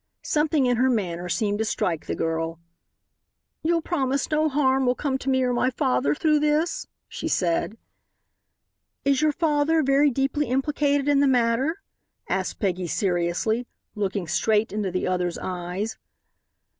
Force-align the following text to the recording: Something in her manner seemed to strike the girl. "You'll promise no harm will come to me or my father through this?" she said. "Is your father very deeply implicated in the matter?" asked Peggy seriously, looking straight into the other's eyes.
Something 0.23 0.65
in 0.65 0.77
her 0.77 0.89
manner 0.89 1.29
seemed 1.29 1.59
to 1.59 1.63
strike 1.65 2.07
the 2.07 2.15
girl. 2.15 2.59
"You'll 3.61 3.83
promise 3.83 4.31
no 4.31 4.49
harm 4.49 4.87
will 4.87 4.95
come 4.95 5.19
to 5.19 5.29
me 5.29 5.43
or 5.43 5.53
my 5.53 5.69
father 5.69 6.15
through 6.15 6.39
this?" 6.39 6.87
she 7.07 7.27
said. 7.27 7.77
"Is 9.05 9.21
your 9.21 9.31
father 9.31 9.83
very 9.83 10.09
deeply 10.09 10.47
implicated 10.47 11.07
in 11.07 11.19
the 11.19 11.27
matter?" 11.27 11.83
asked 12.27 12.57
Peggy 12.57 12.87
seriously, 12.87 13.67
looking 13.93 14.27
straight 14.27 14.73
into 14.73 14.89
the 14.89 15.05
other's 15.05 15.37
eyes. 15.37 15.99